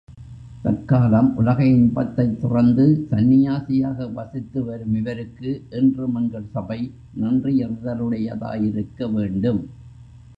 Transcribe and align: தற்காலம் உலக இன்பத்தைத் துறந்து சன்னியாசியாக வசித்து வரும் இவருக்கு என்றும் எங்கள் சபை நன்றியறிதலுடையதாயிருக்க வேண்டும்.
தற்காலம் 0.61 1.35
உலக 1.35 1.65
இன்பத்தைத் 1.65 2.39
துறந்து 2.41 2.85
சன்னியாசியாக 3.11 4.07
வசித்து 4.13 4.63
வரும் 4.63 4.95
இவருக்கு 4.95 5.51
என்றும் 5.71 6.15
எங்கள் 6.15 6.49
சபை 6.51 6.79
நன்றியறிதலுடையதாயிருக்க 7.21 9.11
வேண்டும். 9.13 9.61